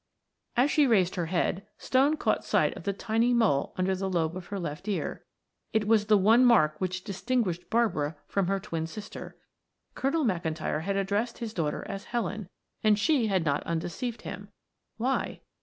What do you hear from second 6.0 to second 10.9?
the one mark which distinguished Barbara from her twin sister. Colonel McIntyre